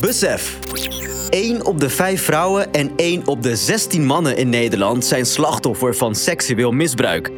Besef. 0.00 0.58
1 1.30 1.64
op 1.64 1.80
de 1.80 1.88
5 1.88 2.22
vrouwen 2.22 2.72
en 2.72 2.90
1 2.96 3.26
op 3.26 3.42
de 3.42 3.56
16 3.56 4.06
mannen 4.06 4.36
in 4.36 4.48
Nederland 4.48 5.04
zijn 5.04 5.26
slachtoffer 5.26 5.96
van 5.96 6.14
seksueel 6.14 6.72
misbruik. 6.72 7.30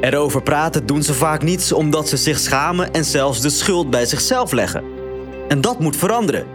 Erover 0.00 0.42
praten 0.42 0.86
doen 0.86 1.02
ze 1.02 1.14
vaak 1.14 1.42
niet 1.42 1.72
omdat 1.72 2.08
ze 2.08 2.16
zich 2.16 2.38
schamen 2.38 2.92
en 2.92 3.04
zelfs 3.04 3.40
de 3.40 3.50
schuld 3.50 3.90
bij 3.90 4.06
zichzelf 4.06 4.52
leggen. 4.52 4.84
En 5.48 5.60
dat 5.60 5.80
moet 5.80 5.96
veranderen. 5.96 6.46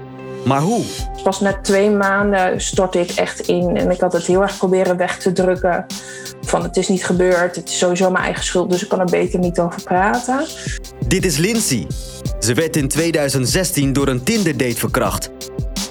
Maar 0.45 0.61
hoe? 0.61 0.83
Pas 1.23 1.39
na 1.39 1.61
twee 1.61 1.89
maanden 1.89 2.61
stortte 2.61 2.99
ik 2.99 3.11
echt 3.11 3.39
in 3.39 3.77
en 3.77 3.91
ik 3.91 3.99
had 3.99 4.13
het 4.13 4.25
heel 4.25 4.41
erg 4.41 4.57
proberen 4.57 4.97
weg 4.97 5.17
te 5.17 5.31
drukken. 5.31 5.85
Van 6.41 6.63
het 6.63 6.77
is 6.77 6.87
niet 6.87 7.05
gebeurd, 7.05 7.55
het 7.55 7.69
is 7.69 7.77
sowieso 7.77 8.11
mijn 8.11 8.23
eigen 8.23 8.43
schuld, 8.43 8.69
dus 8.69 8.83
ik 8.83 8.89
kan 8.89 8.99
er 8.99 9.05
beter 9.05 9.39
niet 9.39 9.59
over 9.59 9.83
praten. 9.83 10.45
Dit 11.07 11.25
is 11.25 11.37
Lindsay. 11.37 11.87
Ze 12.41 12.53
werd 12.53 12.75
in 12.75 12.87
2016 12.87 13.93
door 13.93 14.07
een 14.07 14.23
Tinder-date 14.23 14.75
verkracht. 14.75 15.29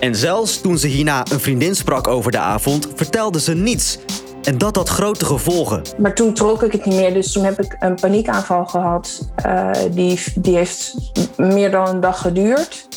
En 0.00 0.14
zelfs 0.14 0.60
toen 0.60 0.78
ze 0.78 0.86
hierna 0.86 1.26
een 1.32 1.40
vriendin 1.40 1.76
sprak 1.76 2.08
over 2.08 2.30
de 2.30 2.38
avond, 2.38 2.88
vertelde 2.94 3.40
ze 3.40 3.54
niets. 3.54 3.98
En 4.42 4.58
dat 4.58 4.76
had 4.76 4.88
grote 4.88 5.24
gevolgen. 5.24 5.82
Maar 5.98 6.14
toen 6.14 6.34
trok 6.34 6.62
ik 6.62 6.72
het 6.72 6.84
niet 6.84 6.94
meer, 6.94 7.12
dus 7.12 7.32
toen 7.32 7.44
heb 7.44 7.60
ik 7.60 7.76
een 7.78 7.94
paniekaanval 7.94 8.66
gehad. 8.66 9.30
Uh, 9.46 9.70
die, 9.90 10.22
die 10.34 10.56
heeft 10.56 10.94
meer 11.36 11.70
dan 11.70 11.88
een 11.88 12.00
dag 12.00 12.20
geduurd. 12.20 12.88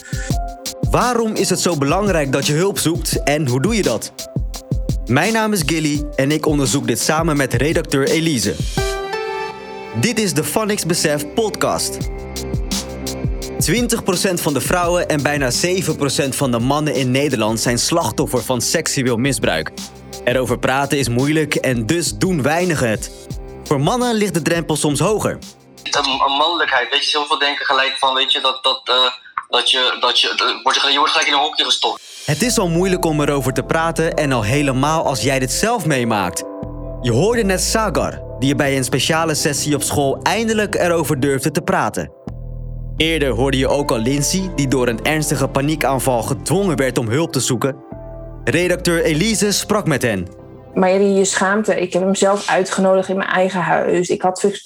Waarom 0.89 1.35
is 1.35 1.49
het 1.49 1.59
zo 1.59 1.77
belangrijk 1.77 2.31
dat 2.31 2.47
je 2.47 2.53
hulp 2.53 2.79
zoekt 2.79 3.23
en 3.23 3.47
hoe 3.47 3.61
doe 3.61 3.75
je 3.75 3.83
dat? 3.83 4.13
Mijn 5.05 5.33
naam 5.33 5.53
is 5.53 5.61
Gilly 5.65 6.03
en 6.15 6.31
ik 6.31 6.45
onderzoek 6.45 6.87
dit 6.87 6.99
samen 6.99 7.37
met 7.37 7.53
redacteur 7.53 8.07
Elise. 8.07 8.55
Dit 9.99 10.19
is 10.19 10.33
de 10.33 10.43
Phonics 10.43 10.85
Besef 10.85 11.33
podcast. 11.33 11.97
20% 13.71 14.33
van 14.33 14.53
de 14.53 14.61
vrouwen 14.61 15.07
en 15.07 15.23
bijna 15.23 15.51
7% 15.51 15.55
van 16.29 16.51
de 16.51 16.59
mannen 16.59 16.93
in 16.93 17.11
Nederland 17.11 17.59
zijn 17.59 17.79
slachtoffer 17.79 18.43
van 18.43 18.61
seksueel 18.61 19.17
misbruik. 19.17 19.71
Erover 20.23 20.59
praten 20.59 20.97
is 20.97 21.09
moeilijk 21.09 21.55
en 21.55 21.85
dus 21.85 22.17
doen 22.17 22.41
weinigen 22.41 22.89
het. 22.89 23.11
Voor 23.63 23.81
mannen 23.81 24.15
ligt 24.15 24.33
de 24.33 24.41
drempel 24.41 24.75
soms 24.75 24.99
hoger. 24.99 25.37
Een 25.83 26.37
mannelijkheid, 26.37 26.91
weet 26.91 27.03
je, 27.03 27.09
zoveel 27.09 27.39
denken 27.39 27.65
gelijk 27.65 27.95
van, 27.97 28.13
weet 28.13 28.31
je, 28.31 28.41
dat, 28.41 28.63
dat, 28.63 28.81
uh, 28.89 28.95
dat 29.49 29.71
je, 29.71 29.97
dat 29.99 30.19
je, 30.19 30.59
wordt 30.63 30.81
je, 30.81 30.91
je 30.91 30.97
wordt 30.97 31.11
gelijk 31.11 31.27
in 31.27 31.33
een 31.33 31.39
hokje 31.39 31.63
gestopt. 31.63 32.01
Het 32.25 32.41
is 32.41 32.57
al 32.57 32.69
moeilijk 32.69 33.05
om 33.05 33.21
erover 33.21 33.53
te 33.53 33.63
praten 33.63 34.13
en 34.13 34.31
al 34.31 34.43
helemaal 34.43 35.05
als 35.05 35.21
jij 35.21 35.39
dit 35.39 35.51
zelf 35.51 35.85
meemaakt. 35.85 36.43
Je 37.01 37.11
hoorde 37.11 37.43
net 37.43 37.61
Sagar, 37.61 38.21
die 38.39 38.47
je 38.47 38.55
bij 38.55 38.77
een 38.77 38.83
speciale 38.83 39.35
sessie 39.35 39.75
op 39.75 39.83
school 39.83 40.19
eindelijk 40.21 40.75
erover 40.75 41.19
durfde 41.19 41.51
te 41.51 41.61
praten. 41.61 42.22
Eerder 42.97 43.29
hoorde 43.29 43.57
je 43.57 43.67
ook 43.67 43.91
al 43.91 43.97
Lindsay, 43.97 44.51
die 44.55 44.67
door 44.67 44.87
een 44.87 45.03
ernstige 45.03 45.47
paniekaanval 45.47 46.23
gedwongen 46.23 46.77
werd 46.77 46.97
om 46.97 47.09
hulp 47.09 47.31
te 47.31 47.39
zoeken. 47.39 47.75
Redacteur 48.43 49.03
Elise 49.03 49.51
sprak 49.51 49.87
met 49.87 50.01
hen. 50.01 50.27
Maar 50.73 51.01
je 51.01 51.25
schaamte, 51.25 51.81
ik 51.81 51.93
heb 51.93 52.01
hem 52.01 52.15
zelf 52.15 52.49
uitgenodigd 52.49 53.09
in 53.09 53.17
mijn 53.17 53.29
eigen 53.29 53.61
huis. 53.61 54.09
Ik 54.09 54.21
had, 54.21 54.61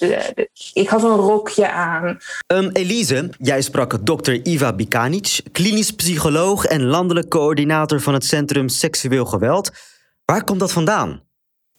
ik 0.72 0.88
had 0.88 1.02
een 1.02 1.16
rokje 1.16 1.70
aan. 1.70 2.18
Um, 2.46 2.70
Elise, 2.72 3.30
jij 3.38 3.62
sprak 3.62 4.06
dokter 4.06 4.46
Iva 4.46 4.72
Bikanic, 4.72 5.40
klinisch 5.52 5.90
psycholoog 5.90 6.64
en 6.64 6.84
landelijk 6.84 7.28
coördinator 7.28 8.00
van 8.00 8.14
het 8.14 8.24
Centrum 8.24 8.68
Seksueel 8.68 9.24
Geweld. 9.24 9.70
Waar 10.24 10.44
komt 10.44 10.60
dat 10.60 10.72
vandaan? 10.72 11.08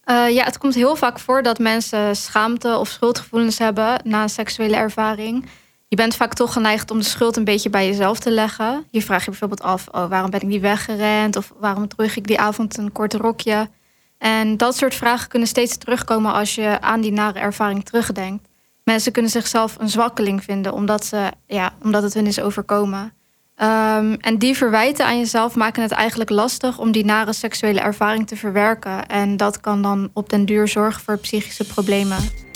Uh, 0.06 0.30
ja, 0.30 0.44
het 0.44 0.58
komt 0.58 0.76
heel 0.76 0.96
vaak 0.96 1.20
voor 1.20 1.44
dat 1.44 1.60
mensen 1.60 2.16
schaamte 2.16 2.78
of 2.78 2.88
schuldgevoelens 2.88 3.58
hebben 3.58 4.02
na 4.04 4.22
een 4.22 4.30
seksuele 4.30 4.76
ervaring. 4.76 5.46
Je 5.90 5.96
bent 5.96 6.16
vaak 6.16 6.34
toch 6.34 6.54
geneigd 6.54 6.92
om 6.92 6.98
de 6.98 7.04
schuld 7.04 7.38
een 7.38 7.44
beetje 7.44 7.70
bij 7.70 7.88
jezelf 7.88 8.20
te 8.20 8.32
leggen. 8.32 8.86
Je 8.90 9.02
vraagt 9.02 9.24
je 9.24 9.30
bijvoorbeeld 9.30 9.62
af: 9.62 9.88
oh, 9.92 10.10
waarom 10.10 10.30
ben 10.30 10.42
ik 10.42 10.48
niet 10.48 10.62
weggerend? 10.62 11.36
Of 11.36 11.54
waarom 11.60 11.88
droeg 11.88 12.16
ik 12.16 12.28
die 12.28 12.40
avond 12.40 12.78
een 12.78 12.92
korte 12.92 13.18
rokje? 13.18 13.70
En 14.18 14.58
dat 14.58 14.76
soort 14.76 14.96
vragen 14.96 15.30
kunnen 15.30 15.48
steeds 15.48 15.78
terugkomen 15.78 16.34
als 16.34 16.56
je 16.56 16.82
aan 16.82 17.02
die 17.02 17.12
nare 17.12 17.40
ervaring 17.40 17.86
terugdenkt. 17.86 18.48
Mensen 18.84 19.12
kunnen 19.12 19.32
zichzelf 19.32 19.76
een 19.80 19.90
zwakkeling 19.90 20.44
vinden 20.44 20.74
omdat, 20.74 21.06
ze, 21.06 21.32
ja, 21.48 21.74
omdat 21.84 22.04
het 22.04 22.14
hun 22.14 22.28
is 22.28 22.42
overkomen. 22.42 23.14
Um, 23.62 24.14
en 24.14 24.38
die 24.38 24.58
verwijten 24.58 25.06
aan 25.06 25.18
jezelf 25.18 25.56
maken 25.56 25.82
het 25.82 25.92
eigenlijk 25.92 26.30
lastig 26.30 26.78
om 26.78 26.92
die 26.92 27.06
nare 27.06 27.34
seksuele 27.34 27.80
ervaring 27.80 28.28
te 28.28 28.36
verwerken. 28.36 29.08
En 29.08 29.38
dat 29.38 29.62
kan 29.62 29.82
dan 29.82 30.10
op 30.14 30.30
den 30.30 30.46
duur 30.46 30.68
zorgen 30.68 31.02
voor 31.02 31.18
psychische 31.18 31.66
problemen. 31.66 32.49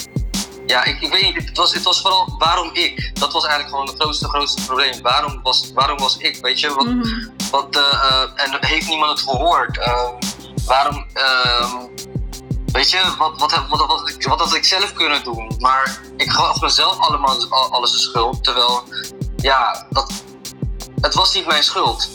Ja, 0.66 0.84
ik, 0.84 1.01
ik 1.01 1.12
weet 1.12 1.24
niet. 1.24 1.47
Het 1.47 1.57
was, 1.57 1.74
het 1.74 1.84
was 1.84 2.01
vooral 2.01 2.35
waarom 2.38 2.69
ik. 2.74 3.12
Dat 3.19 3.34
was 3.34 3.46
eigenlijk 3.46 3.75
gewoon 3.75 3.88
het 3.88 4.01
grootste, 4.01 4.29
grootste 4.29 4.66
probleem. 4.66 5.01
Waarom 5.01 5.40
was, 5.44 5.72
waarom 5.74 5.97
was 5.97 6.18
ik? 6.18 6.38
Weet 6.41 6.59
je, 6.59 6.74
wat, 6.74 6.85
mm 6.85 7.01
-hmm. 7.01 7.31
wat, 7.51 7.75
uh, 7.75 8.22
en 8.35 8.57
heeft 8.59 8.88
niemand 8.88 9.19
het 9.19 9.29
gehoord? 9.29 9.78
Uh, 9.78 10.09
waarom, 10.66 11.06
uh, 11.13 11.73
weet 12.66 12.90
je, 12.91 13.13
wat, 13.18 13.40
wat, 13.40 13.52
wat, 13.52 13.68
wat, 13.69 13.88
wat, 13.88 14.16
wat 14.19 14.40
had 14.40 14.56
ik 14.56 14.66
zelf 14.66 14.94
kunnen 14.94 15.23
doen? 15.23 15.56
Maar 15.59 16.00
ik 16.18 16.29
gaf 16.29 16.62
mezelf 16.62 16.97
allemaal 17.00 17.47
alles 17.69 17.91
de 17.91 18.00
schuld. 18.00 18.44
Terwijl, 18.44 18.84
ja, 19.35 19.85
dat, 19.90 20.23
het 21.02 21.13
was 21.13 21.34
niet 21.34 21.46
mijn 21.46 21.63
schuld. 21.63 22.09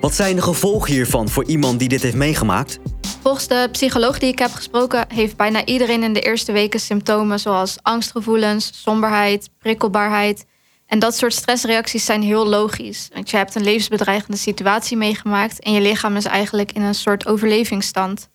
Wat 0.00 0.14
zijn 0.14 0.36
de 0.36 0.42
gevolgen 0.42 0.92
hiervan 0.92 1.28
voor 1.28 1.44
iemand 1.44 1.78
die 1.78 1.88
dit 1.88 2.02
heeft 2.02 2.14
meegemaakt? 2.14 2.78
Volgens 3.24 3.46
de 3.46 3.68
psycholoog 3.72 4.18
die 4.18 4.32
ik 4.32 4.38
heb 4.38 4.52
gesproken, 4.52 5.04
heeft 5.08 5.36
bijna 5.36 5.64
iedereen 5.64 6.02
in 6.02 6.12
de 6.12 6.20
eerste 6.20 6.52
weken 6.52 6.80
symptomen 6.80 7.40
zoals 7.40 7.78
angstgevoelens, 7.82 8.82
somberheid, 8.82 9.50
prikkelbaarheid. 9.58 10.46
En 10.86 10.98
dat 10.98 11.16
soort 11.16 11.32
stressreacties 11.32 12.04
zijn 12.04 12.22
heel 12.22 12.46
logisch. 12.46 13.08
Want 13.12 13.30
je 13.30 13.36
hebt 13.36 13.54
een 13.54 13.62
levensbedreigende 13.62 14.36
situatie 14.36 14.96
meegemaakt 14.96 15.60
en 15.60 15.72
je 15.72 15.80
lichaam 15.80 16.16
is 16.16 16.24
eigenlijk 16.24 16.72
in 16.72 16.82
een 16.82 16.94
soort 16.94 17.26
overlevingsstand. 17.26 18.28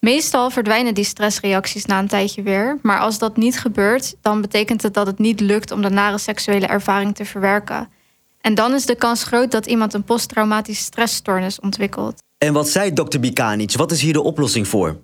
Meestal 0.00 0.50
verdwijnen 0.50 0.94
die 0.94 1.04
stressreacties 1.04 1.84
na 1.84 1.98
een 1.98 2.08
tijdje 2.08 2.42
weer, 2.42 2.78
maar 2.82 2.98
als 2.98 3.18
dat 3.18 3.36
niet 3.36 3.60
gebeurt, 3.60 4.14
dan 4.22 4.40
betekent 4.40 4.82
het 4.82 4.94
dat 4.94 5.06
het 5.06 5.18
niet 5.18 5.40
lukt 5.40 5.70
om 5.70 5.82
de 5.82 5.90
nare 5.90 6.18
seksuele 6.18 6.66
ervaring 6.66 7.14
te 7.14 7.24
verwerken. 7.24 7.88
En 8.40 8.54
dan 8.54 8.74
is 8.74 8.86
de 8.86 8.94
kans 8.94 9.24
groot 9.24 9.50
dat 9.50 9.66
iemand 9.66 9.94
een 9.94 10.04
posttraumatische 10.04 10.84
stressstoornis 10.84 11.60
ontwikkelt. 11.60 12.26
En 12.38 12.52
wat 12.52 12.68
zei 12.68 12.92
dokter 12.92 13.20
Bikanic? 13.20 13.72
Wat 13.72 13.92
is 13.92 14.02
hier 14.02 14.12
de 14.12 14.22
oplossing 14.22 14.68
voor? 14.68 14.96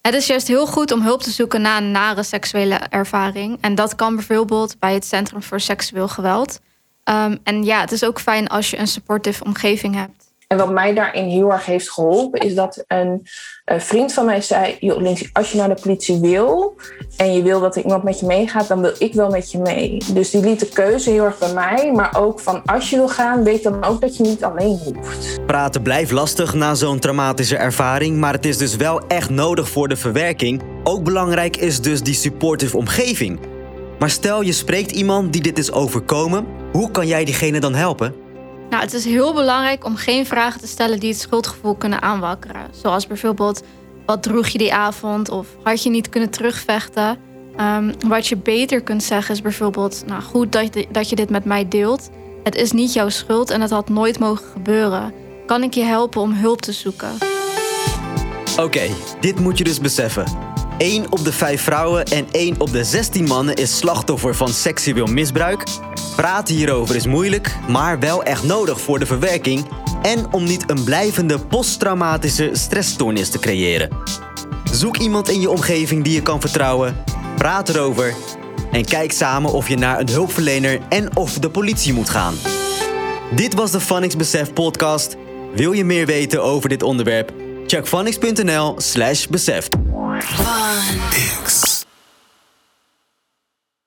Het 0.00 0.14
is 0.14 0.26
juist 0.26 0.48
heel 0.48 0.66
goed 0.66 0.92
om 0.92 1.02
hulp 1.02 1.22
te 1.22 1.30
zoeken 1.30 1.60
na 1.60 1.76
een 1.76 1.90
nare 1.90 2.22
seksuele 2.22 2.74
ervaring. 2.74 3.58
En 3.60 3.74
dat 3.74 3.94
kan 3.94 4.14
bijvoorbeeld 4.16 4.78
bij 4.78 4.94
het 4.94 5.04
Centrum 5.04 5.42
voor 5.42 5.60
Seksueel 5.60 6.08
Geweld. 6.08 6.60
Um, 7.04 7.38
en 7.42 7.64
ja, 7.64 7.80
het 7.80 7.92
is 7.92 8.04
ook 8.04 8.20
fijn 8.20 8.48
als 8.48 8.70
je 8.70 8.78
een 8.78 8.86
supportive 8.86 9.44
omgeving 9.44 9.94
hebt. 9.94 10.29
En 10.50 10.58
wat 10.58 10.70
mij 10.70 10.94
daarin 10.94 11.28
heel 11.28 11.52
erg 11.52 11.66
heeft 11.66 11.90
geholpen, 11.90 12.40
is 12.40 12.54
dat 12.54 12.84
een, 12.86 13.26
vriend 13.64 14.12
van 14.12 14.24
mij 14.24 14.40
zei: 14.40 14.76
Joh, 14.80 15.16
als 15.32 15.52
je 15.52 15.58
naar 15.58 15.68
de 15.68 15.80
politie 15.82 16.20
wil 16.20 16.76
en 17.16 17.32
je 17.32 17.42
wil 17.42 17.60
dat 17.60 17.76
iemand 17.76 18.02
met 18.02 18.20
je 18.20 18.26
meegaat, 18.26 18.68
dan 18.68 18.80
wil 18.80 18.92
ik 18.98 19.14
wel 19.14 19.30
met 19.30 19.50
je 19.50 19.58
mee. 19.58 20.02
Dus 20.12 20.30
die 20.30 20.40
liet 20.40 20.60
de 20.60 20.68
keuze 20.68 21.10
heel 21.10 21.24
erg 21.24 21.38
bij 21.38 21.52
mij, 21.52 21.92
maar 21.92 22.16
ook 22.18 22.40
van 22.40 22.62
als 22.64 22.90
je 22.90 22.96
wil 22.96 23.08
gaan, 23.08 23.44
weet 23.44 23.62
dan 23.62 23.84
ook 23.84 24.00
dat 24.00 24.16
je 24.16 24.22
niet 24.22 24.44
alleen 24.44 24.78
hoeft. 24.84 25.46
Praten 25.46 25.82
blijft 25.82 26.10
lastig 26.10 26.54
na 26.54 26.74
zo'n 26.74 26.98
traumatische 26.98 27.56
ervaring, 27.56 28.16
maar 28.16 28.32
het 28.32 28.46
is 28.46 28.58
dus 28.58 28.76
wel 28.76 29.06
echt 29.06 29.30
nodig 29.30 29.68
voor 29.68 29.88
de 29.88 29.96
verwerking. 29.96 30.62
Ook 30.84 31.04
belangrijk 31.04 31.56
is 31.56 31.80
dus 31.80 32.02
die 32.02 32.14
supportive 32.14 32.76
omgeving. 32.76 33.40
Maar 33.98 34.10
stel 34.10 34.42
je 34.42 34.52
spreekt 34.52 34.90
iemand 34.90 35.32
die 35.32 35.42
dit 35.42 35.58
is 35.58 35.72
overkomen, 35.72 36.46
hoe 36.72 36.90
kan 36.90 37.06
jij 37.06 37.24
diegene 37.24 37.60
dan 37.60 37.74
helpen? 37.74 38.19
Nou, 38.70 38.82
het 38.82 38.92
is 38.92 39.04
heel 39.04 39.34
belangrijk 39.34 39.84
om 39.84 39.96
geen 39.96 40.26
vragen 40.26 40.60
te 40.60 40.66
stellen 40.66 41.00
die 41.00 41.10
het 41.10 41.20
schuldgevoel 41.20 41.74
kunnen 41.74 42.02
aanwakkeren. 42.02 42.68
Zoals 42.70 43.06
bijvoorbeeld, 43.06 43.62
wat 44.06 44.22
droeg 44.22 44.48
je 44.48 44.58
die 44.58 44.74
avond? 44.74 45.30
Of 45.30 45.46
had 45.62 45.82
je 45.82 45.90
niet 45.90 46.08
kunnen 46.08 46.30
terugvechten? 46.30 47.18
Um, 47.60 47.92
wat 48.08 48.26
je 48.26 48.36
beter 48.36 48.82
kunt 48.82 49.02
zeggen 49.02 49.34
is 49.34 49.42
bijvoorbeeld, 49.42 50.02
nou 50.06 50.22
goed 50.22 50.52
dat 50.52 50.74
je, 50.74 50.86
dat 50.92 51.08
je 51.08 51.16
dit 51.16 51.30
met 51.30 51.44
mij 51.44 51.68
deelt. 51.68 52.10
Het 52.42 52.54
is 52.54 52.72
niet 52.72 52.92
jouw 52.92 53.08
schuld 53.08 53.50
en 53.50 53.60
het 53.60 53.70
had 53.70 53.88
nooit 53.88 54.18
mogen 54.18 54.46
gebeuren. 54.52 55.12
Kan 55.46 55.62
ik 55.62 55.74
je 55.74 55.84
helpen 55.84 56.20
om 56.20 56.32
hulp 56.32 56.60
te 56.60 56.72
zoeken? 56.72 57.10
Oké, 58.56 58.88
dit 59.20 59.38
moet 59.38 59.58
je 59.58 59.64
dus 59.64 59.80
beseffen. 59.80 60.24
1 60.78 61.12
op 61.12 61.24
de 61.24 61.32
5 61.32 61.62
vrouwen 61.62 62.04
en 62.04 62.26
1 62.30 62.60
op 62.60 62.72
de 62.72 62.84
16 62.84 63.24
mannen 63.24 63.54
is 63.54 63.78
slachtoffer 63.78 64.34
van 64.34 64.48
seksueel 64.48 65.06
misbruik. 65.06 65.64
Praten 66.20 66.54
hierover 66.54 66.96
is 66.96 67.06
moeilijk, 67.06 67.56
maar 67.68 67.98
wel 67.98 68.22
echt 68.22 68.42
nodig 68.42 68.80
voor 68.80 68.98
de 68.98 69.06
verwerking 69.06 69.66
en 70.02 70.32
om 70.32 70.44
niet 70.44 70.70
een 70.70 70.84
blijvende 70.84 71.38
posttraumatische 71.38 72.50
stressstoornis 72.52 73.30
te 73.30 73.38
creëren. 73.38 73.88
Zoek 74.72 74.96
iemand 74.96 75.28
in 75.28 75.40
je 75.40 75.50
omgeving 75.50 76.04
die 76.04 76.14
je 76.14 76.22
kan 76.22 76.40
vertrouwen, 76.40 77.04
praat 77.36 77.68
erover 77.68 78.14
en 78.72 78.84
kijk 78.84 79.12
samen 79.12 79.52
of 79.52 79.68
je 79.68 79.76
naar 79.76 80.00
een 80.00 80.08
hulpverlener 80.08 80.80
en 80.88 81.16
of 81.16 81.38
de 81.38 81.50
politie 81.50 81.92
moet 81.92 82.10
gaan. 82.10 82.34
Dit 83.34 83.54
was 83.54 83.70
de 83.70 83.80
Phonics 83.80 84.16
Besef 84.16 84.52
podcast. 84.52 85.16
Wil 85.54 85.72
je 85.72 85.84
meer 85.84 86.06
weten 86.06 86.42
over 86.42 86.68
dit 86.68 86.82
onderwerp? 86.82 87.32
Check 87.66 87.88
phonics.nl 87.88 88.74
slash 88.78 89.26
beseft. 89.26 89.76